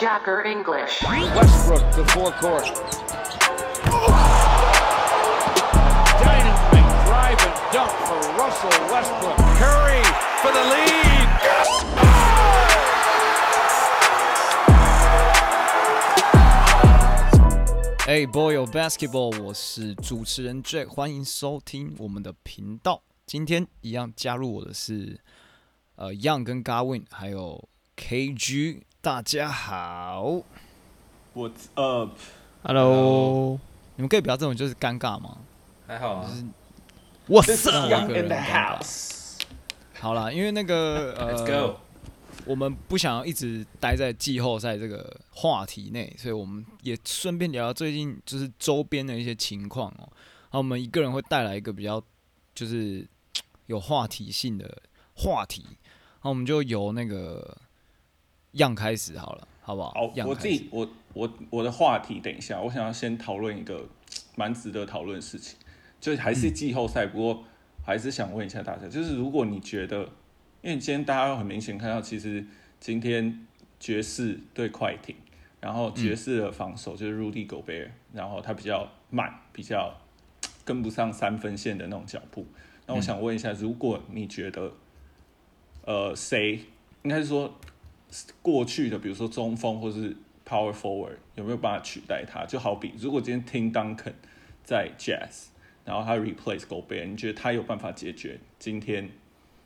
[0.00, 1.02] Jacker English.
[1.02, 2.64] Westbrook to forecourt.
[6.22, 9.36] Dynamite drive and dunk for Russell Westbrook.
[9.58, 10.02] Curry
[10.40, 11.28] for the lead.
[18.06, 23.02] Hey boy, o basketball，我是主持人 Jack，欢迎收听我们的频道。
[23.26, 25.20] 今天一样加入我的是
[25.96, 27.68] 呃 Young 跟 Garwin，还有
[27.98, 30.42] KG， 大家好。
[31.32, 33.60] What's up？Hello，
[33.94, 35.38] 你们可以不要这种就是尴尬吗
[35.86, 36.28] 还好啊。
[37.28, 39.38] ？What's up？Young in the house。
[40.00, 41.76] 好啦，因为那个呃 Let's go。
[42.44, 50.10] 我们不想要一直待在季后赛这个话题内，所以我们也顺便聊聊最近就是周边的一些情况哦。
[50.10, 52.02] 然后我们一个人会带来一个比较
[52.52, 53.06] 就是
[53.66, 54.82] 有话题性的
[55.14, 57.56] 话题，然后我们就由那个
[58.52, 59.90] 样开始好了，好不好？
[59.90, 63.86] 好，我自己我我我的话题，等一下，我想要先讨论一个
[64.36, 65.58] 蛮值得讨论的事情，
[66.00, 67.44] 就是还是季后赛，不过
[67.84, 70.02] 还是想问一下大家，就是如果你觉得，
[70.62, 72.44] 因为今天大家很明显看到，其实
[72.80, 73.46] 今天
[73.78, 75.14] 爵士对快艇，
[75.60, 79.94] 然后爵士的防守就是 Rudy Gobert，然后他比较慢，比较
[80.64, 82.46] 跟不上三分线的那种脚步。
[82.86, 84.72] 那我想问一下，如果你觉得，
[85.84, 86.60] 呃，谁
[87.02, 87.54] 应该是说
[88.42, 92.46] 过去的，比如说中锋或是 power forward 有没有办法取代他？
[92.46, 94.14] 就好比如果今天 Tim Duncan
[94.64, 95.48] 在 Jazz，
[95.84, 99.10] 然后他 replace Gobert，你觉得他有办法解决今天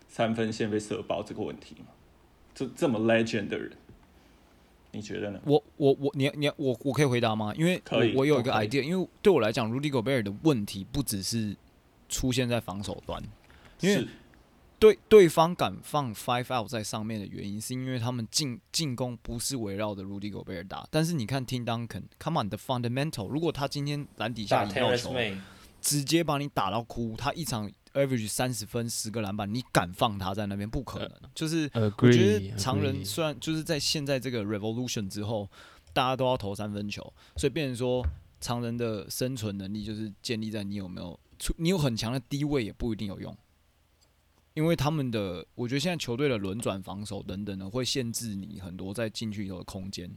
[0.08, 1.86] 三分线被射爆这个问题吗？
[2.54, 3.72] 这这么 legend 的人，
[4.90, 5.40] 你觉得呢？
[5.44, 7.54] 我我我你你我我可以回答吗？
[7.56, 11.56] 因为可以我我有一个 idea，因为对我来讲，Rudy Gobert 的问题不只是
[12.08, 13.22] 出现在防守端，
[13.80, 14.08] 因为是
[14.82, 20.84] 对对方敢放 five out 在上面的原因，是因为他们进进攻不是围绕着 Rudy Gobert 打。
[20.90, 25.14] 但是你看 Tim Duncan，come on the fundamental，如果他今天篮底下打一要球，
[25.80, 30.68] 直接把你打到哭，他一场 average 三十分十个篮板，你敢放他在那边？
[30.68, 31.12] 不可能。
[31.32, 35.48] 就是我觉得常人虽然就是在现在这个 revolution 之后，
[35.92, 37.00] 大家都要投三分球，
[37.36, 38.04] 所以变成说
[38.40, 43.32] 常人的生存能力就是建立在你有没有出，你有很强的低位也不一定有用。
[44.54, 50.10] 因为他们的，我觉得现在球队的轮转防守等等的，会限制你很多在进去以后的空间，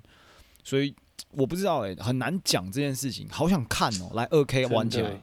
[0.64, 0.94] 所以
[1.32, 5.22] 我不知道哎、很难讲这件事情，好想看哦、来二 K 玩起来，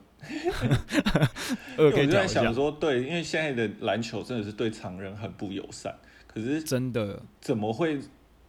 [1.76, 5.94] 二 K 我就在想，说，对，因为现在的篮球真的是对常人很不友善，
[6.26, 7.22] 可是真的。
[7.40, 8.00] 怎么会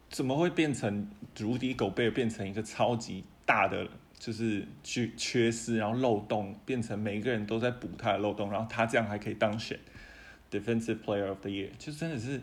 [0.08, 3.86] 怎么会变成如迪狗贝尔变成一个超级大的，
[4.18, 9.78] 就是去缺失，然后漏洞，变成每一个人都在补他的漏洞，然后他这样还可以当选
[10.60, 12.40] Defensive Player of the Year，就真的是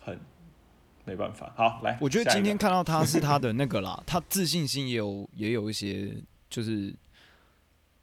[0.00, 0.18] 很
[1.04, 1.52] 没办法。
[1.56, 6.10] 好，来，我觉得今天看到他是他的那个啦，他自信心也有也有一些，
[6.48, 6.94] 就是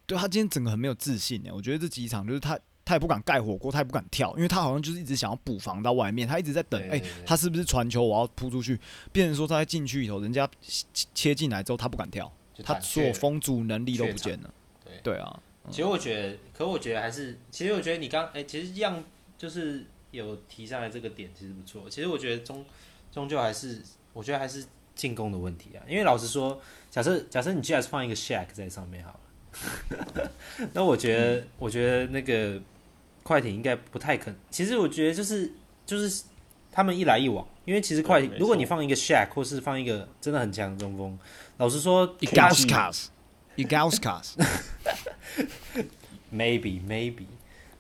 [0.06, 8.80] 对他今天整个很没有自信欸我觉得这几场就是他他也不敢盖火锅，他也不敢跳，因为他好像就是一直想要补防到外面，他一直在等，哎、他是不是传球我要扑出去？
[9.12, 12.32] 变成说他在禁区里头，人家切切进来之后他不敢跳，
[12.64, 14.54] 他所有封阻能力都不见了。
[14.84, 19.04] 对对啊，其实我觉得，可我觉得还是，其实我觉得你刚哎、其实样
[19.38, 21.90] 就是有提上来这个点，其实不错。
[21.90, 22.66] 其实我觉得终
[23.12, 23.82] 终究还是，
[24.14, 24.66] 我觉得还是
[24.96, 25.84] 进攻的问题啊。
[25.88, 26.60] 因为老实说，
[26.90, 29.20] 假设假设你 Jazz 放一个 Shaq 在上面好
[30.14, 30.32] 了，
[30.74, 32.60] 那我觉得、我觉得那个
[33.24, 34.40] 快艇应该不太可能。
[34.50, 35.52] 其实我觉得就是
[35.86, 36.24] 就是
[36.72, 41.18] 他们一来一往，因为其实快艇如果你放一个 Shaq 或是放一个真的很强的中锋，
[41.58, 42.30] 老实说 u
[43.64, 45.86] s k a s i g a u s k a s
[46.34, 47.26] maybe maybe，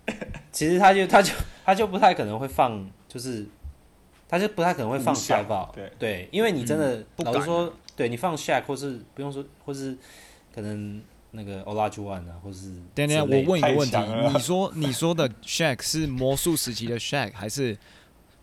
[0.51, 1.33] 其实他就他就
[1.65, 3.45] 他就不太可能会放，就是
[4.27, 5.91] 他就不太可能会放无效 five out，对。
[5.99, 9.95] 对，因为你真的、不敢老实说，对你放 Shaq 或是不用说，或是
[10.53, 11.01] 可能
[11.31, 13.97] 那个 Olajuwon 啊，或是等一下，之类我问一个问题
[14.33, 17.77] 你说你说的 Shaq 是魔术时期的 Shaq 还是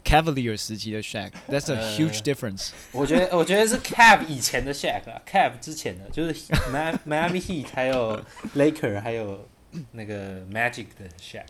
[0.06, 2.71] Cavalier 时期的 Shaq？That's a 呃 huge difference。
[2.93, 6.32] 我觉得我觉得是 Cav 以前的 Shaq 啊，Cav 之前的就是
[6.73, 8.25] Mi- Miami Heat 还有
[8.55, 9.49] Laker 还有
[9.91, 11.43] 那个 Magic 的 Shaq。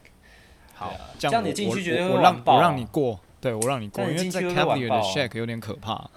[0.73, 6.11] 好啊，这样你进去我绝对我我让我让你过，对我让你过，因为进去 Cavalier 的 Shaq 有点可怕。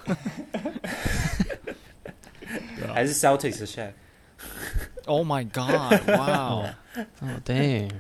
[2.93, 6.09] 还是 Celtics 的 Shaq，Oh my god！
[6.17, 6.69] 哇哦，
[7.19, 7.91] 哦，damn，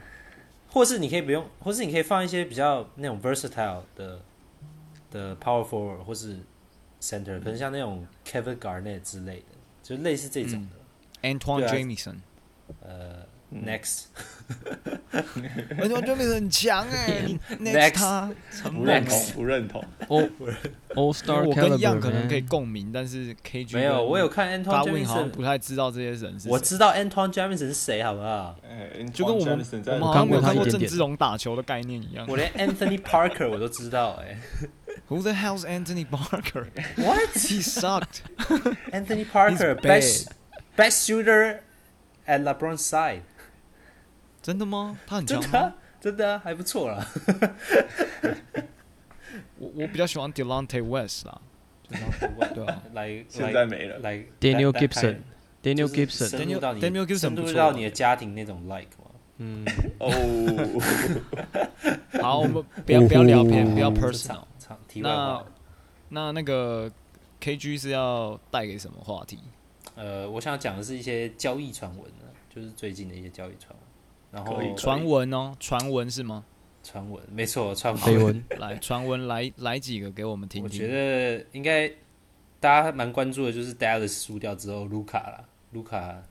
[0.69, 4.19] 或是你可以不用，或是你可以放一些比较那种 versatile 的
[5.11, 6.37] 的 power forward 或是
[7.01, 11.29] center，可能像那种 Kevin Garnett 之类的，就类似这种的。
[11.29, 12.15] Antoine 对啊 Jamison，
[12.81, 14.03] 呃，Next，
[15.11, 17.25] 而且就变得很强哎、
[17.59, 18.31] 你 Next 他
[18.69, 19.83] 不认同，不认同。
[20.07, 20.29] All
[20.95, 26.51] All Star 我跟 Young caliber 可能可以共鸣，但是 KG 没有，我有看 Antoine Jamison，不太知道这些人是谁。
[26.51, 28.55] 我知道 Antoine Jamison 是谁，好不好？
[28.63, 32.25] 哎，就跟我们 Antoine 我们好像没有看过我看过他一点点郑志龙打球的概念一样。
[32.29, 34.37] 我连 Anthony Parker 我都知道，哎
[35.08, 36.68] Who the hell's Anthony Parker?
[36.96, 37.34] ，What？
[37.34, 38.22] He sucked.
[38.92, 40.28] Anthony Parker He's best
[40.76, 41.60] best shooter
[42.26, 43.22] at LeBron's side，
[44.42, 44.98] 真的吗？
[45.06, 45.74] 他很强吗真的啊？
[46.00, 47.06] 真的啊还不错啦。
[49.58, 51.40] 我我比较喜欢 Delonte West 啦。
[52.54, 55.22] 对啊来，现在没了来 Daniel 来来 Gibson 看
[55.62, 59.10] Daniel 就是 Gibson 深入到你 Daniel Gibson 深入不错啊到你的家庭那种 like 嘛。
[59.38, 59.64] 嗯，
[59.98, 60.10] 哦，
[62.22, 64.36] 好，我们不要不要聊偏，哦不要这 personal 场。
[64.36, 64.47] 场
[64.89, 65.45] 题外话，
[66.09, 66.91] 那那个
[67.39, 69.39] KG 是要带给什么话题？
[69.95, 73.79] 呃，我想讲的是一些交易传闻呢，就是最近的一些交易传闻。
[74.31, 76.43] 然后传闻哦，传闻是吗？
[76.83, 78.43] 传闻，没错，传绯闻。
[78.59, 80.81] 来，传闻来来几个给我们听听。
[80.81, 81.87] 我觉得应该
[82.59, 86.21] 大家蛮关注的，就是 Dallas 输掉之后，卢卡啦，卢卡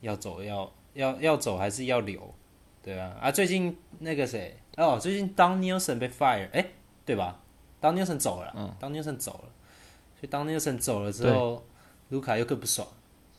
[0.00, 2.32] 要走要要要走还是要留？
[2.82, 6.64] 对啊，啊，最近那个谁哦，最近 Don Nelson 被 fire，哎、
[7.04, 7.40] 对吧
[7.80, 9.48] ？Don Nelson 走了啦，嗯 Don Nelson 走了，
[10.20, 11.64] 所以 Don Nelson 走了之后，
[12.08, 12.86] 卢卡又更不爽。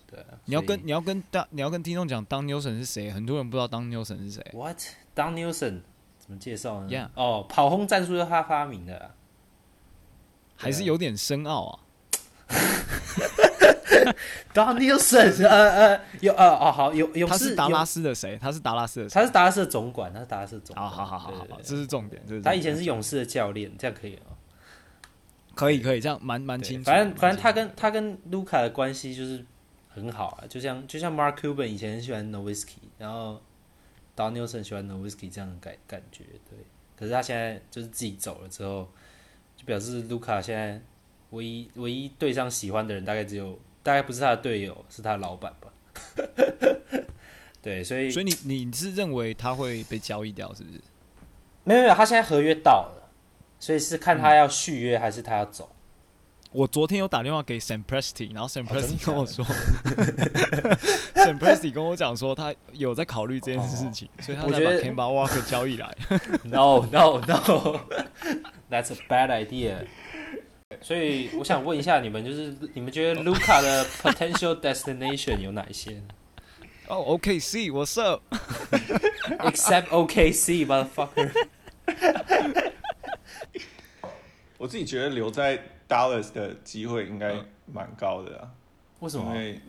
[0.09, 4.45] 对啊，你要跟你要跟大你要跟听众讲当 Newson 是谁，很多人不知道当 Newson 是谁。
[4.53, 4.79] What
[5.15, 5.81] Don Nelson
[6.17, 9.11] 怎么介绍呢 Yeah 哦，跑轰战术是他发明的啦。
[10.55, 11.79] 还是有点深奥啊。
[14.53, 18.37] Don Nelson，呃呃，有呃哦好，有勇士他是达拉斯的谁？
[18.41, 19.09] 他是达拉斯的？
[19.09, 20.89] 他是达拉斯的总管，他是达拉斯的总管。
[20.89, 22.21] 好好好好好这是重点。
[22.27, 24.37] 这是他以前是勇士的教练，这样可以吗？
[25.55, 26.85] 可以可以这样蛮蛮清楚。
[26.85, 29.43] 反正反正他跟他跟卢卡的关系就是
[29.89, 33.41] 很好啊，就像就像 Mark Cuban 以前很喜欢 Nowitzki，然后
[34.15, 36.59] Don Nelson 喜欢 Nowitzki 这样的感感觉，对。
[36.95, 38.87] 可是他现在就是自己走了之后，
[39.55, 40.79] 就表示卢卡现在
[41.31, 45.71] 唯一唯一对上喜欢的人大概只有大概不是他的队友，是他的老板吧。
[47.63, 50.81] 对，所以所以你你是认为他会被交易掉，是不是？
[51.63, 53.09] 没有没有，他现在合约到了，
[53.57, 55.69] 所以是看他要续约还是他要走。
[56.51, 59.45] 我昨天有打电话给 Sam Presti，然后 Sam Presti 跟我说
[61.15, 65.95] ，Sam Presti 跟我讲说他有在考虑这件事情，所以他才把 Kemba Walker 交易来。
[66.43, 67.79] No, no, no.
[68.69, 69.85] That's a bad idea.
[70.81, 76.03] 所以我想问一下你们，就是你们觉得卢卡的 potential destination 有哪一些呢
[76.87, 81.31] 哦，OKC，What's up？？Except OKC, motherfucker.
[84.57, 87.35] 我自己觉得留在 Dallas 的机会应该
[87.65, 88.51] 蛮高的啊，
[88.99, 89.33] 为什么？
[89.35, 89.61] 因为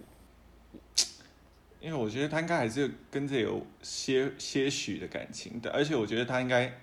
[1.80, 6.76] 因为我觉得他应该还是跟这有些些许的感情的，而且我觉得他应该，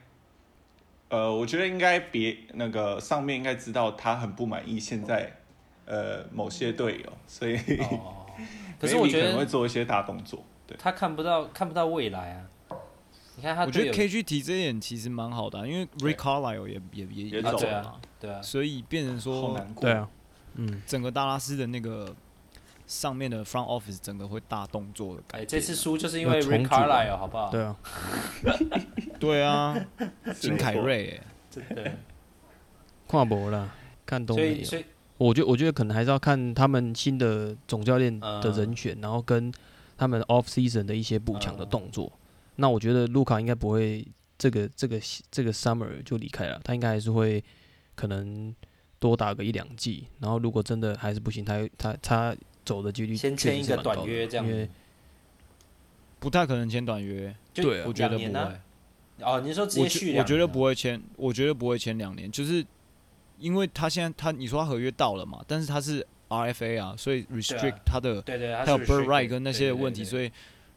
[1.10, 5.32] 呃，我觉得应该别那个上面应该知道他很不满意现在
[5.86, 8.26] 呃某些队友，所以哦，
[8.80, 10.76] 可是 我觉可能会做一些大动作，对。
[10.78, 12.42] 他看不到看不到未来啊。
[13.38, 19.82] 你看他我觉得 KG 提这一点其实蛮好的啊、因为 Rick Carlisle 也也也也啊，走了嘛，，对啊，所以变成好说难过。
[19.82, 20.08] 对啊，
[20.56, 22.16] 嗯，整个达拉斯的那个
[22.88, 25.48] 上面的 front office 整个会大动作的改哎，变啊。
[25.50, 27.50] 这次输就是因为要重 Rick 组啊 Carlisle 好不好？
[27.52, 27.78] 对啊，
[29.20, 29.86] 对啊，
[30.40, 31.92] 金凯瑞、欸，真的。
[33.08, 33.72] 跨博了，
[34.06, 34.80] 看都没有所以所。
[34.80, 34.86] 以
[35.18, 39.50] 我觉得我觉得可能还是要看他们新的总教练的嗯人选，然后跟
[39.98, 42.12] 他们 off season 的一些补强的动作。
[42.58, 44.06] 那我觉得卢卡应该不会
[44.38, 45.00] 这个这个
[45.32, 47.42] 这个 summer 就离开了，他应该还是会
[47.96, 48.54] 可能
[49.00, 52.36] 多打个一两季，然后如果真的还是不行，他他他
[52.66, 54.68] 走的几率先签一个短约这样因为
[56.20, 57.86] 不太可能签短约，对啊。
[57.88, 58.60] 我觉得不会。
[59.22, 62.66] 哦，你说直接续我觉得不会签，我觉得不会签两年，就是
[63.40, 70.30] 因为他现在他你说他合约到了嘛，但是他是 RFA 啊，所以 restrict 他的对对，他还有 bird right 跟那对些问题，所以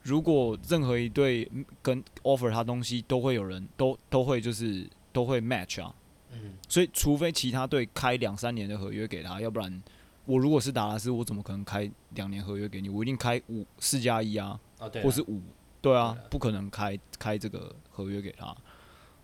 [0.03, 1.51] 如果任何一队
[1.83, 5.93] 跟 offer 他东西，都会有人都都会就是都会 match 啊，
[6.33, 9.83] 嗯，所以除非其他队开两三年的合约给他，要不然
[10.29, 12.91] 我如果是达拉斯，我怎么可能开两年合约给你？
[12.91, 15.41] 我一定开五四加一啊，哦对啊，或是五，
[15.81, 18.55] 对啊不可能开开这个合约给他。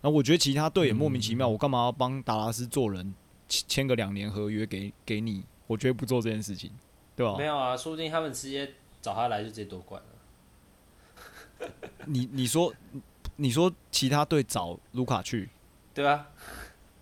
[0.01, 3.13] 那我觉得其他队也莫名其妙，我干嘛要帮达拉斯做人，
[3.47, 5.43] 签签个两年合约给给你？
[5.67, 6.71] 我绝对不做这件事情，
[7.15, 7.45] 对吧没？
[7.45, 11.69] 有啊，说不定他们直接找他来就直接夺冠了。
[12.05, 12.73] 你你说
[13.35, 15.49] 你说其他队找卢卡去，
[15.93, 16.27] 对啊，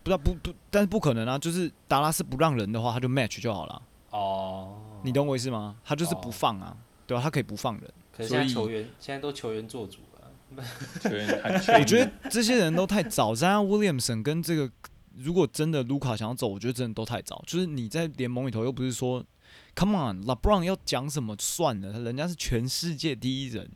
[0.03, 1.39] 不知道不不，但是不可能啊！
[1.39, 3.81] 就是达拉斯不让人的话，他就 match 就好了。
[4.13, 5.75] 哦，你懂我意思吗？
[5.84, 6.77] 他就是不哦放啊，
[7.08, 7.93] 对啊，他可以不放人。
[8.15, 10.63] 可是现在所以球员现在都球员做主了，
[11.01, 13.32] 球员还我觉得这些人都太早。
[13.32, 14.72] o Williamson 跟这个，
[15.17, 17.43] 如果真的卢卡想要走，我觉得真的都太早。
[17.48, 19.25] 就是你在联盟里头又不是说
[19.75, 23.67] ，Come on，LeBron 要讲什么算了，人家是全世界第一人，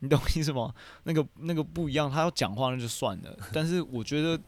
[0.00, 0.74] 你懂我意思吗？
[1.04, 3.34] 那个那个不一样，他要讲话那就算了。
[3.52, 4.38] 但是我觉得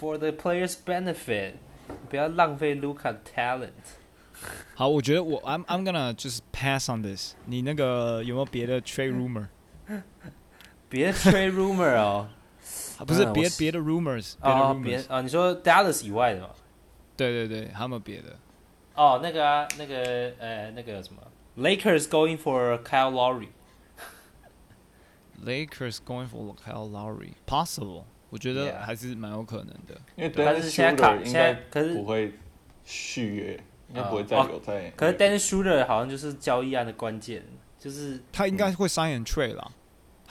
[0.00, 1.52] for the players benefit，
[2.08, 3.70] 不要浪费卢卡的 talent。
[4.74, 7.34] 好，我觉得我 I'm I'm gonna just pass on this。
[7.46, 9.46] 你那个有没有别的 trade rumor？、
[10.94, 12.28] 别的 trade rumor 哦，
[12.98, 14.82] 啊、不是别别的 rumors，别的哦 rumors。
[14.84, 16.50] 别啊，你说 Dallas 以外的吗？
[17.16, 18.36] 对对对，还有没有别的？
[18.94, 21.20] 哦，那个啊，那个呃，那个什么
[21.58, 23.48] ，Lakers going for Kyle Lowry。
[25.44, 30.00] Lakers going for Kyle Lowry，possible，我觉得还是蛮有可能的。
[30.14, 32.34] 因为但 Dennis 是现在卡 Schroeder 应现在该可是不会
[32.84, 34.92] 续约，应该不会再哦留在。
[34.92, 37.42] 可是 Dennis Schroeder 好像就是交易案的关键，
[37.80, 39.72] 就是他应该会 sign and trade 啦，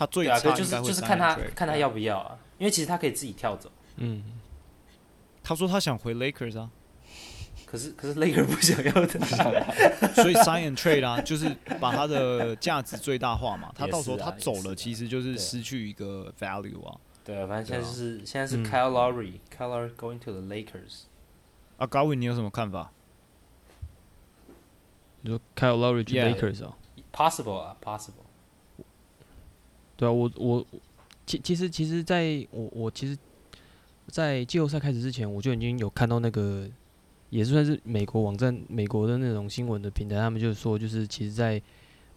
[0.03, 4.23] 他最对啊，就是就是看他看他要不要啊，因为其实他可以自己跳走，嗯，
[5.41, 6.69] 他说他想回 Lakers 啊，
[7.65, 10.13] 可是可是 Lakers 不想要他。
[10.21, 13.71] 所以 sign and trade 啊，就是把他的价值最大化嘛。
[13.75, 16.97] 他到时候他走了，其实就是失去一个 value 啊。
[17.23, 21.03] 对啊，反正现在就是现在是嗯 Kyle Lowry，Kyle Lowry going to the Lakers。
[21.77, 22.91] 啊，高伟，你有什么看法？
[25.21, 26.75] 你说 Kyle Lowry 去 Lakers 啊
[27.13, 28.22] ？Possible 啊，possible。
[30.03, 30.65] 对啊，我我
[31.25, 33.17] 其其实其实在我我其实，
[34.07, 36.67] 在季后赛开始之前，我就已经有看到那个，
[37.29, 41.61] 也算是美国网站、美国的那种新闻的平台，他们就是说，就是其实在，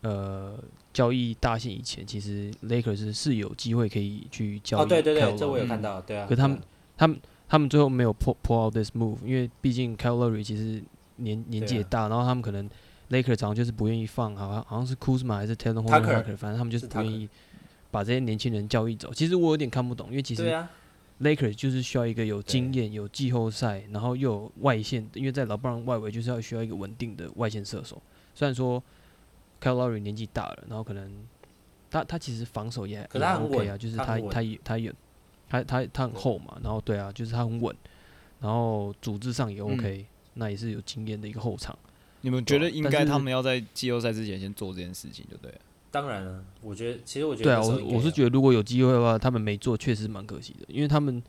[0.00, 0.58] 呃
[0.92, 4.82] 交易大限以前，其实 Lakers 是有机会可以去交易。
[4.82, 6.26] 哦，对对对，这我有看到，对啊。
[6.28, 6.60] 可他们
[6.96, 10.82] 他们他们最后没有 pull pull out this move，因为毕竟 Lowry 其实
[11.16, 12.68] 年年纪也大，然后他们可能
[13.10, 17.28] Lakers 好像就是不愿意放，好像好像是 Kuzma 还是 Taylor Tucker Horton，反正他们就是是不愿意
[17.90, 19.12] 把这些年轻人交易走。
[19.12, 20.42] 其实我有点看不懂，因为其实
[21.20, 28.00] ，Lakers 就是需要一个有经验、有季后赛，然后又有外线，因为在老布朗外围就是要需要一个稳定的外线射手。
[28.34, 28.82] 虽然说
[29.60, 31.10] Kyle Lowry 年纪大了，然后可能
[31.90, 34.92] 他他其实防守也也可是他很 OK 啊，就是他他他也他也
[35.48, 37.74] 他他他很厚嘛，然后对啊，就是他很稳，
[38.40, 41.78] 然后组织上也 OK，、那也是有经验的一个后场。
[42.20, 45.58] 你们觉得应该他们要在季后赛之前先做这件事情，就对了。
[45.96, 51.22] 当然了，我觉得其实我觉得对啊，我我是觉得如果有机会的话，他们没做确实蛮可惜的，因为他们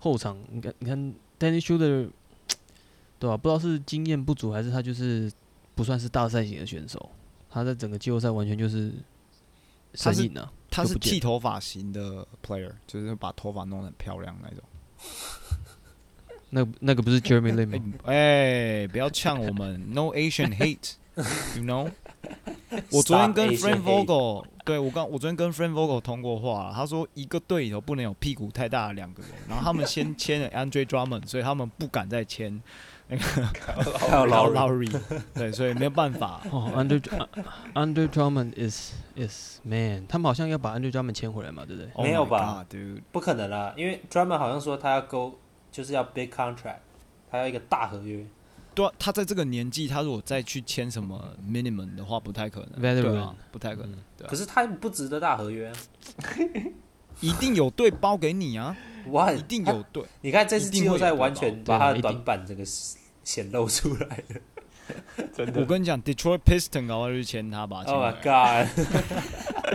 [0.00, 0.98] 后场，你看你看
[1.38, 2.10] Danny Shooter，
[3.20, 5.30] 对吧、不知道是经验不足还是他就是
[5.76, 7.08] 不算是大赛型的选手，
[7.48, 8.90] 他在整个季后赛完全就是
[9.96, 14.58] 他是神隐啊，他是剃头发型的 player，就是把头发弄得很漂亮那种。
[16.50, 17.94] 那那个不是 Jeremy Lin 吗？
[18.10, 21.88] 哎、不要呛我们，No Asian hate，you know。
[22.90, 32.60] 我昨天跟 Frank Vogel，对我刚我昨天跟 Frank Vogel 通过话，他说一个队里头不能有屁股太大的两个人，然后他们先签了 Andre Drummond，所以他们不敢再签
[33.08, 33.22] 那个
[34.26, 35.00] Lowry Lowry，
[35.34, 36.40] 对，所以没有办法。
[36.50, 37.00] 哦，Under
[37.74, 42.66] Under Drummond is is man，他们好像要把 Andre Drummond 签回来嘛，对不对？Oh 没有吧？
[43.12, 45.34] 不可能啦，因为 Drummond 好像说他要 go
[45.70, 46.78] 就是要 big contract，
[47.30, 48.24] 他要一个大合约。
[48.74, 52.82] 对啊，他在这个年纪，他如果再去签什么 minimum 的话，不太可能。
[52.82, 53.92] Veteran 对啊，不太可能。
[54.16, 55.76] 对啊可是他不值得大合约啊。
[57.20, 58.76] 一定有队包给你啊，
[59.06, 60.04] 哇，一定有队。
[60.20, 62.64] 你看这次季后赛完全把他的短板这个
[63.22, 64.40] 显露出来了。
[65.32, 67.84] 真的，我跟你讲，Detroit Piston 搞不好就去签他吧。
[67.86, 68.68] Oh my god！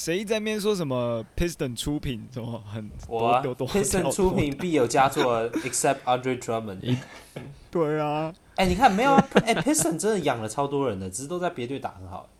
[0.00, 6.96] 谁在那边说什么 Piston 出品什么很我啊多多 Piston 出品必有佳作，except Andre Drummond。
[7.70, 9.28] 对啊，哎、你看没有啊？
[9.44, 12.30] 哎、p i s t o n 真的养了超多人的，只是都在别队打很好。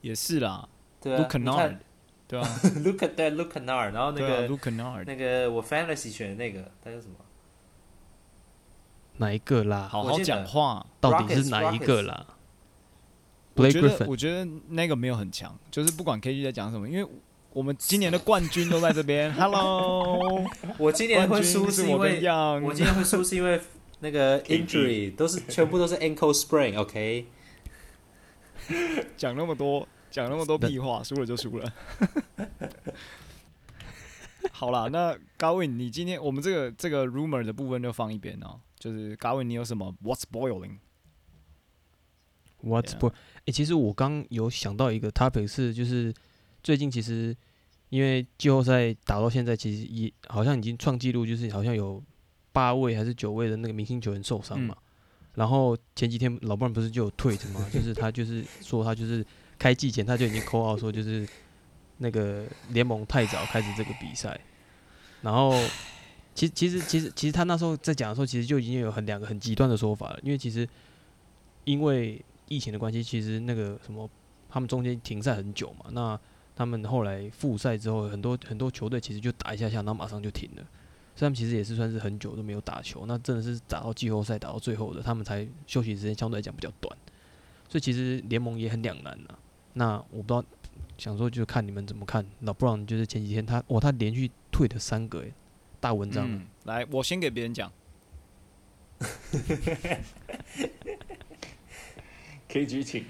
[0.00, 0.66] 也是啦
[0.98, 1.80] 对啊 Luke 你 Kennard 看
[2.26, 7.16] 对啊，Look at that Look at Nar，然后那个、，Luke Kennard，那个我 Fantasy 选的那个，他叫什么？
[9.18, 9.86] 哪一个啦？
[9.92, 10.86] 好好讲话。
[11.02, 12.34] 到底是哪一个啦我
[13.60, 17.08] ？Blake 觉得 Griffin，我觉得那个没有很强，就是不管 KG 在讲什么，因为
[17.52, 19.32] 我们今年的冠军都在这边。
[19.34, 20.44] Hello，
[20.78, 22.20] 我今年会输是因为
[22.62, 23.60] 我今年会输是因为
[24.00, 27.26] 那个 injury 都是全部都是 ankle sprain，OK？、
[29.16, 31.72] 讲那么多，讲那么多屁话，输了就输了。
[34.52, 38.60] 好啦，那高伟，你今天我们这个这个 rumor 的部分就放一边哦。
[38.78, 42.94] 就是高伟，你有什么 What's boiling？What's
[43.50, 46.12] 其实我刚有想到一个 topic 是，就是
[46.62, 47.36] 最近其实
[47.88, 52.02] 因为季后赛打到现在，其实也好像已经创纪录，就是好像有
[52.52, 54.76] 八位还是九位的那个明星球员受伤嘛。
[55.34, 59.24] 然后前几天老布朗不是就有 tweet 嘛，就是他就是说他就是
[59.58, 61.26] 开季前他就已经 call out 说就是
[61.98, 64.38] 那个联盟太早开始这个比赛，
[65.22, 65.52] 然后
[66.34, 70.68] 其实其实其实其实他那时候在讲的时候，其实就已经有很两个很极端的说法了，因为其实
[71.64, 74.10] 因为疫情的关系，其实那个什么
[74.48, 76.18] 他们中间停赛很久嘛，那
[76.56, 80.62] 他们后来复赛之后，很多很多球队其实就打一下下，然后马上就停了。
[81.14, 86.96] 所以他们其实也是算是很久都没有打球，那真的是打到季后赛打到最后的，他们才休息时间相对来讲比较短，
[87.68, 89.38] 所以其实联盟也很两难呐、
[89.74, 90.44] 那我不知道，
[90.98, 92.26] 想说就看你们怎么看。
[92.40, 95.24] 老布朗就是前几天他，哇，他连续退了三个，
[95.78, 96.26] 大文章。
[96.28, 97.70] 嗯，来，我先给别人讲。
[102.50, 103.04] KG 请，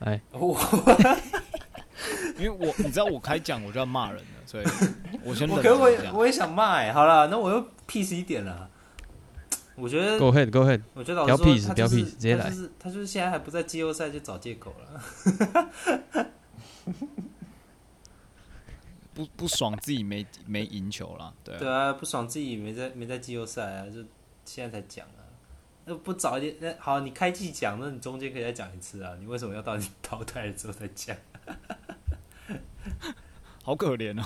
[0.00, 0.54] 哎，我
[2.38, 4.66] 因为我你知道我开讲我就要骂人了，所以
[5.24, 8.70] 我先忍我可我我也想骂哎、好了，那我又 peace 一点了。
[9.76, 10.82] 我觉得 Go ahead, go ahead。
[10.92, 15.00] 我觉得老不要实说 peace，不要他就是 peace，直接来他就是他就是现在还不在季后赛就找借口了。
[19.14, 24.04] 不不爽自己没没赢球了，对啊对啊，不爽自己没在没在季后赛啊，就
[24.44, 25.17] 现在才讲啊。
[25.88, 26.56] 那不早一点？
[26.60, 29.16] 那好，你开季讲，那你中间可以再讲一次啊。
[29.18, 31.16] 你为什么要到你 淘汰了之后再讲？
[33.64, 34.24] 好可怜哦。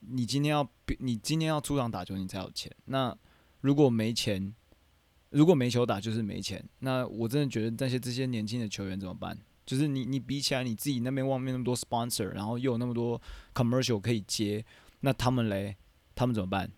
[0.00, 2.70] 你今天要你今天要出场打球，你才有钱。
[2.86, 3.16] 那
[3.62, 4.54] 如果没钱，
[5.30, 6.62] 如果没球打就是没钱。
[6.80, 9.36] 那我真的觉得那些这些年轻的球员怎么办？
[9.66, 13.20] 就是你你比起来你自己那边外面那么多 sponsor，然后又有那么多
[13.54, 14.64] commercial 可以接，
[15.00, 15.76] 那他们嘞，
[16.14, 16.70] 他们怎么办？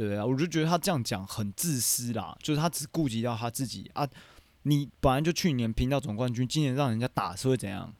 [0.00, 0.24] 对不对啊？
[0.24, 4.08] 我就觉得他这样讲很自私啦，就是他只顾及到他自己啊。
[4.62, 7.92] 你本来就去年拼到总冠军，今年让人家打是会怎样？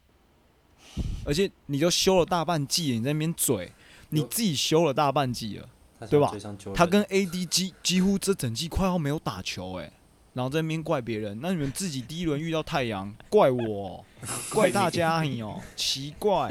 [1.26, 3.70] 而且你都休了大半季了，你在那边嘴，
[4.08, 5.68] 你自己休了大半季了。
[6.08, 6.32] 对吧
[6.74, 9.92] 他跟 AD 几几乎这整季快要没有打球哎、
[10.34, 14.04] 然后在那边怪别人，那你们自己第一轮遇到太阳，怪我，
[14.54, 16.48] 怪大家你哦，奇怪，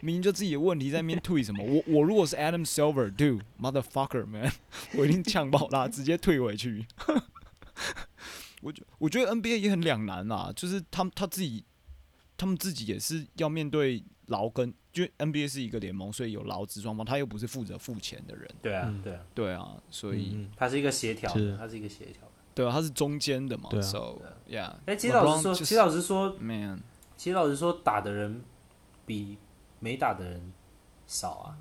[0.00, 1.64] 明明就自己的问题在那边退什么？
[1.64, 4.52] 我我如果是 Adam Silver，dude motherfucker man，
[4.96, 6.86] 我一定呛爆他，直接退回去。
[8.60, 11.64] 我觉我觉得 NBA 也很两难啦，就是他们他自己，
[12.36, 20.32] 他们自己也是要面对劳跟，就 NBA 是一个联盟，所以有劳资双方，他又不是负责付钱的人，对啊嗯对啊，对啊，所以。
[20.34, 22.31] 嗯，它是一个协调是的，它是一个协调的。
[22.54, 24.72] 对啊，他是中间的嘛对啊，so yeah。
[24.86, 26.82] 哎，其实老实说其实老实说，man，
[27.16, 28.42] 其实老实说，打的人
[29.06, 29.38] 比
[29.80, 30.52] 没打的人
[31.06, 31.56] 少啊，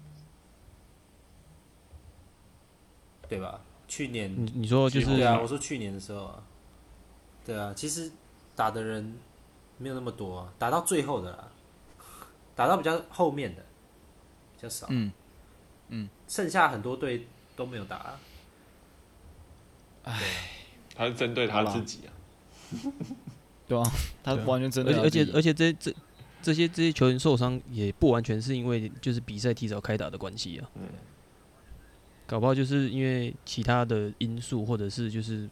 [3.30, 3.62] 对吧？
[3.88, 6.44] 去年你你说就是对啊，我说去年的时候啊，
[7.46, 8.12] 对啊，其实
[8.56, 9.18] 打的人
[9.78, 11.48] 没有那么多啊，打到最后的啦，
[12.56, 13.62] 打到比较后面的
[14.56, 15.12] 比较少，嗯
[15.90, 18.20] 嗯，剩下很多队都没有打、啊。
[21.02, 22.14] 他是针对他自己啊。
[23.68, 23.84] 对啊，
[24.24, 25.96] 他完全针对而且而且且而且这这
[26.44, 30.84] 这些这些球员受伤也不完全是因为就是比赛提早开打的关系啊，嗯
[32.28, 35.50] 搞不好就是因为其他的因素，或者是就是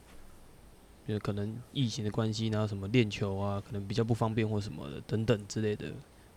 [1.07, 5.91] 呃可能疫情的关系，然后什么练球啊，可能比较不方便或什么的等等之类的，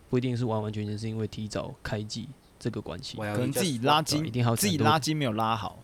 [0.09, 2.27] 不一定是完完全全是因为提早开季
[2.63, 5.77] 这个关系可能自己拉筋一筋定还有，自己拉筋没有拉好.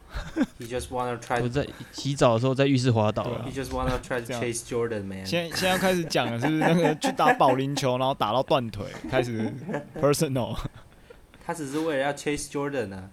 [1.41, 9.53] 我在洗澡的时候在浴室滑倒了.现在现在要开始讲了，是那个去打保龄球，然后打到断腿，开始
[9.99, 10.57] personal。
[11.45, 13.09] 他只是为了要 chase Jordan 啊。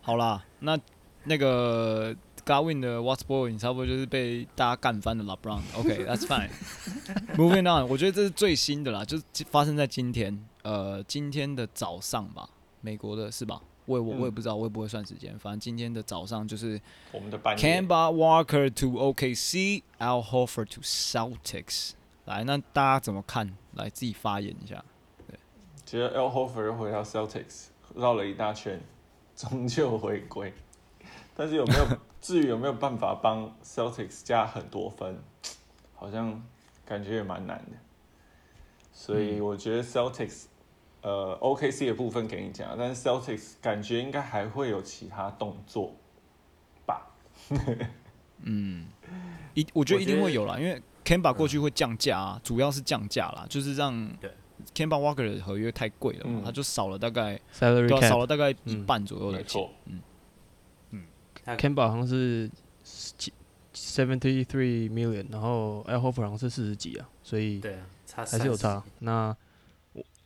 [0.00, 0.78] 好啦，那
[1.24, 5.60] 那个 Garwin 的 What's Boy 差不多就是被大家干翻的 LeBron。
[5.76, 6.48] OK，that's、fine。
[7.36, 12.48] Moving on，我觉得这是最新的啦，就是发生在今天，呃，今天的早上吧，
[12.80, 13.60] 美国的是吧？
[13.86, 16.80] 我也我我也嗯不知道，我也不会算时间，反正今天的早上就是
[17.10, 21.94] 我们的半夜 Kemba Walker to OKC，Al Horford to Celtics。
[22.26, 23.52] 来，那大家怎么看？
[23.72, 24.84] 来自己发言一下。
[25.84, 28.80] 觉得 L Hofer 回到 Celtics 绕了一大圈，
[29.34, 30.54] 终究回归，
[31.34, 31.84] 但是有没有
[32.20, 35.18] 至于有没有办法帮 Celtics 加很多分，
[35.96, 36.40] 好像
[36.86, 37.72] 感觉也蛮难的。
[38.92, 40.44] 所以我觉得 Celtics，
[41.02, 45.94] 呃，OKC 的部分给你讲，但是 Celtics 感觉应该还会有其他动作
[46.86, 47.06] 吧。
[48.42, 48.86] 嗯
[49.54, 54.30] 一我觉得一定会有啦，因为 Kemba 过去会降价啊，主要是降价啦，就是让对
[54.74, 59.62] Kemba Walker 的合约太贵了嘛，嗯他就少了大概 Salary 对、啊、少了大概一嗯半左右的钱。
[59.86, 60.00] 嗯
[60.90, 61.04] 嗯。
[61.56, 62.50] ，Kemba 好像是
[62.84, 63.32] 七
[63.74, 68.82] seventy three million，然后 Al Horford 好像是四十几啊，所以对啊，差还是有差。
[69.00, 69.36] 那我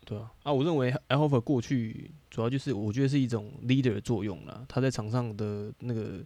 [0.04, 6.24] 对啊，啊，我认为 Al h o f e r 过去主要就是我觉得是一种 leader 的作用啦，他在场上的那个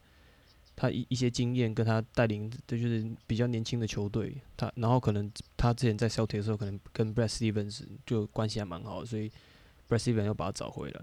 [0.75, 9.31] 他一一些经验跟他带领，这就是比较年轻的球队，他然后可能他之前在小铁的时候，可能跟 Brad Stevens 就关系还蛮好，所以
[9.89, 11.01] Brad Stevens 要把他找回来。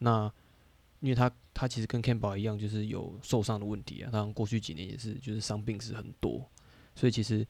[0.00, 0.30] 那
[1.00, 6.44] 因为他他其实跟 Campbell 一样，就是有受伤的问题啊，他过去几年也是就是伤病是很多，
[6.94, 7.46] 所以其实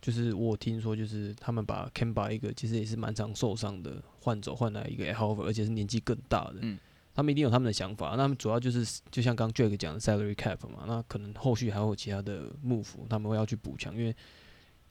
[0.00, 6.78] 就是我听说，就是他们把 Kemba 一个其实也是蛮常受伤的换走换来一个 a l v e r 而且是年纪更大的，嗯
[7.14, 8.10] 他们一定有他们的想法。
[8.10, 14.14] 那他们主要就是就像刚 Jack 讲的 salary cap 嘛，那可能后续还会有其他的 move，他们会要去补强，因为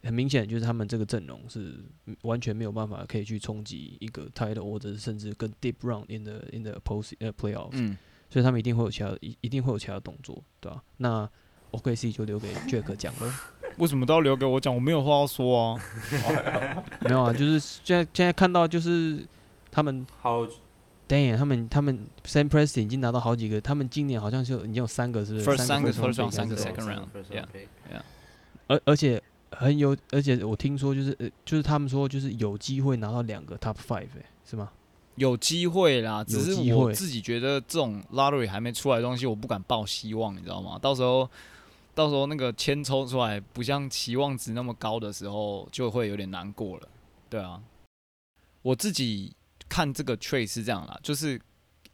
[0.04, 1.76] 很明显就是他们这个阵容是
[2.24, 7.98] 完全没有办法可以去冲击一个 title 或者是甚至跟 deep run in the in the post 呃 playoffs，、嗯，
[8.30, 11.30] 所以他们一定会有其他一一定会有其他动作，对吧、那
[11.72, 13.32] OKC 就留给 Jack 讲喽。
[13.78, 14.74] 为什么都要留给我讲？
[14.74, 15.82] 我没有话要说啊。
[17.02, 19.26] 没有啊，就是现在现在看到就是
[19.72, 20.46] 他们好
[21.08, 27.46] ，，damn，他们他们 Sam Preston 已经拿到好几个，他们今年好像就已经有三个是不是 First 三个 first first round，三个三 second round，first yeah
[28.68, 34.70] 而而且很有，而且我听说就是呃，就是他们说就是有机会拿到两个 top five，哎、是吗？
[35.16, 40.78] 有机会啦，只是我自己觉得这种 lottery 还没出来的东西，我不敢抱希望，你知道吗？
[40.80, 41.28] 到时候
[41.97, 46.88] 到时候那个签抽出来不像期望值那么高的时候，就会有点难过了。
[47.27, 47.60] 对啊，
[48.62, 49.36] 我自己
[49.67, 51.41] 看这个 trade 是这样啦，就是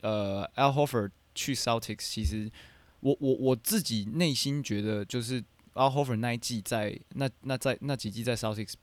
[0.01, 2.51] 呃，Al Horford 去 Celtics，其实
[2.99, 5.41] 我我我自己内心觉得，就是
[5.75, 8.73] Al Horford 那一季在那那在那几季在 Celtics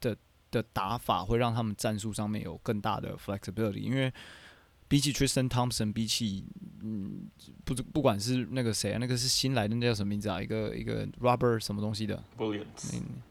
[0.00, 0.16] 的
[0.50, 4.10] 的打法，会让他们战术上面有更大的 flexibility，因为
[4.92, 6.44] 比起 Tristan Thompson，比起
[6.82, 7.26] 嗯，
[7.64, 10.38] 不不管是那个谁啊，那个是新来的，那叫什么名字啊？
[10.38, 13.22] 一个一个 Robert 什么东西的，Williams，嗯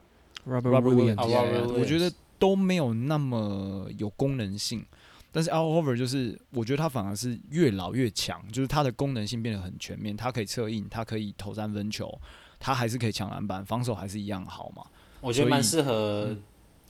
[0.47, 4.84] Robert Robert Williams，Williams，哦 yeah, Robert yeah，我觉得都没有那么有功能性。
[5.32, 12.19] 但是 Al Horford 就是，我觉得他反而是越老越强，就是他的功能性变得很全面，他可以策应，他可以投三分球，
[12.60, 14.84] 他还是可以抢篮板，防守还是一样好嘛。
[15.19, 16.36] 我觉得蛮适合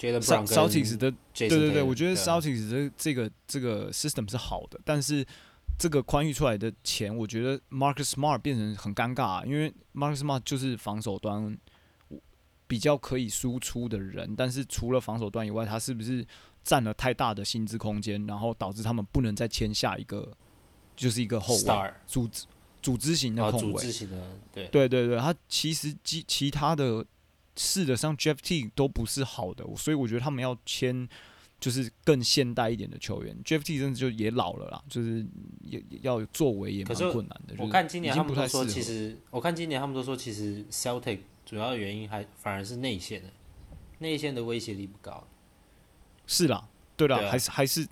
[0.02, 2.24] Celtics 的对对对，我觉得啊。
[2.24, 5.26] Celtics 的这个这个 system 是好的，但是
[5.78, 11.58] 这个宽裕出来的钱，我觉得 Marcus Smart 变成很尴尬、啊，因为 Marcus Smart 就是防守端
[12.68, 16.26] 比较可以输出的人，但是除了防守端以外，他是不是
[16.64, 20.32] 占了太大的薪资空间，然后导致他们不能再签下一个
[20.96, 22.46] 就是一个后卫组织
[22.82, 23.84] 组织型的啊，控卫
[24.54, 27.06] 对，对对对，他其实其其他的
[27.56, 31.08] 试的，像 Jeff T 都不是好的，所以我觉得他们要签
[31.60, 33.38] 就是更现代一点的球员。
[33.44, 35.26] Jeff T 真的就也老了啦，就是
[35.62, 37.56] 也也要有作为也蛮困难的。
[37.58, 43.30] 我看今年他们都说，其实我看今年他们都说，其实 Celtic 主要的原因还反而是内线的，
[44.00, 45.28] 内线的威胁力不高。
[46.26, 47.86] 是啦，对啦，还是还是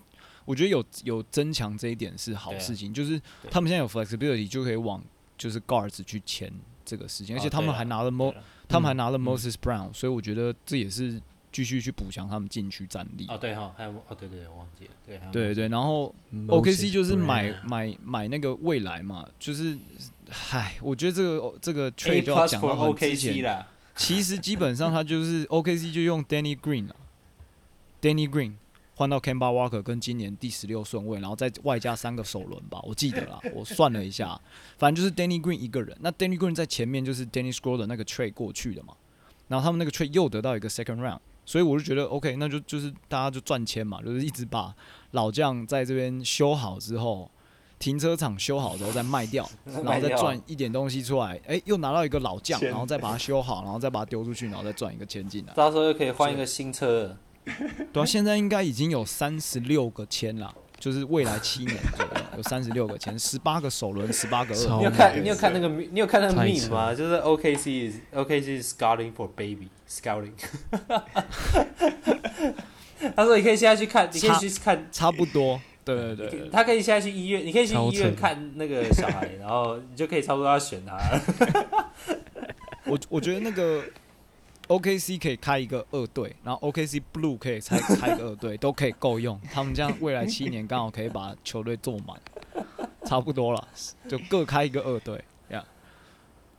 [0.46, 5.04] 我觉得有有增强这一点是好事情，就是他们现在有 flexibility 就可以往
[5.38, 6.52] 就是 guards 去签
[6.86, 9.22] 这个事情，而且他们还拿了对 Mo，了他们还拿了嗯。
[9.22, 13.26] Moses Brown，所以我觉得这也是继续去补强他们禁区战力。
[13.28, 16.14] 哦，对哈，还有哦，对对对，我忘记了，对，对对，然后
[16.48, 19.78] OKC 就是买买买那个未来嘛，就是，
[20.52, 26.96] 唉，我觉得这个这个 trade 就要讲到很之 OKC 前，其实基本上他就是 OKC 就用 Danny Green 啊
[28.02, 28.54] ，Danny Green
[29.00, 34.38] 换到 Kemba Walker 跟今年第十六顺位，然后再外加三个首轮吧，我记得啦，我算了一下，
[34.78, 35.96] 反正就是 Danny Green 一个人。
[36.02, 38.94] 那 Danny Green 在前面就是 Danny Scroll 的那个 trade 过去的嘛，
[39.48, 44.76] 然后他们那个 trade 又得到一个 second round，所以我就觉得 OK，那就就是大家就赚钱嘛，就是一直把
[45.12, 47.32] 老将在这边修好之后。
[47.80, 55.54] 停车场修好之后再卖掉， 然后再赚一点东西出来，哎、又拿到一个老将，然后再把它修好，然后再把它丢出去，然后再赚一个钱进来。
[55.54, 57.18] 到时候又可以换一个新车了。
[57.94, 64.92] 对啊，现在应该已经有三十六个签了，就是未来七年左右有三十六个签，十八个首轮，十八个二超你有。
[64.92, 66.94] 看你有看那个你有看那个太 meme 吗？
[66.94, 70.32] 就是 OKC is OKC is scouting for baby scouting。
[73.16, 81.22] 他说你可以现在去看，你可以去看，差不多，对对对对他可以现在去医院，你可以去医院看那个小孩，然后你就可以差不多要选他了。
[82.86, 83.84] 我我觉得那个
[84.70, 89.40] OKC 可以开一个二队，然后 OKC Blue 可以开开一个二队，都可以够用。
[89.52, 92.16] 他们这样未来七年刚好可以把球队做满，
[93.04, 93.68] 差不多了，
[94.08, 95.66] 就各开一个二队呀。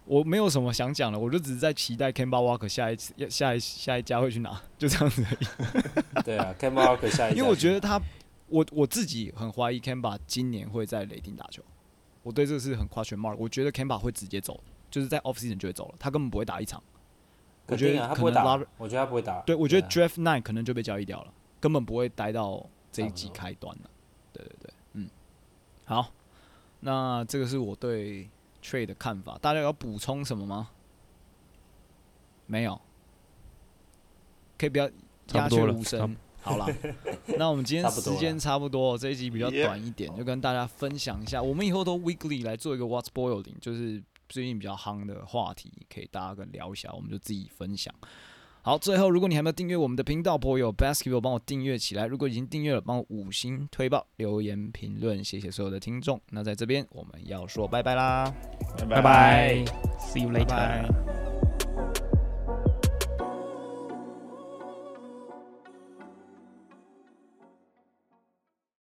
[0.06, 6.22] 我没有什么想讲的，我就只是在期待 Kemba Walker 下一次下一下一家会去拿， 就这样子而已。
[6.26, 8.02] 对啊，Kemba Walker 下一家，因为我觉得他，
[8.48, 11.62] 我我自己很怀疑 Kemba 今年会在雷霆打球，
[12.24, 13.36] 我对这个是很 question mark。
[13.36, 16.82] 我觉得 Kemba 会直接走，就是在 off season 就会走了，他根本不会打一场。
[17.70, 19.40] 我觉得他不会打可能拉，我觉得他不会打。
[19.42, 23.90] 对，我觉得啊 draft nine 可能就被交易掉了，根本不会待到这一季差不多开端了。
[24.32, 25.10] 对对对，嗯，
[25.84, 26.12] 好，
[26.80, 28.28] 那这个是我对
[28.62, 30.70] trade 的看法，大家有要补充什么吗？
[32.46, 32.80] 没有，
[34.58, 34.90] 可以不要
[35.34, 36.16] 鸦雀无声。
[36.42, 36.66] 好了，
[37.38, 41.42] 那我们今天时间差不多，这一集比较短一点，就跟大家分享一下。
[41.42, 47.94] 我们以后都 weekly 来做一个 What's Boiling，就是最近比较夯的话题，可以大家跟聊一下，我们就自己分享。
[48.62, 52.06] 好，最后如果你还没有订阅我们的频道 Boyo Basketball，帮我订阅起来。
[52.06, 56.20] 如果已经订阅了，帮我五星推爆、留言评论，谢谢所有的听众。
[56.30, 58.32] 那在这边我们要说拜拜啦，
[58.88, 59.64] 拜拜
[59.98, 60.46] ，See you later。
[60.46, 61.29] 拜。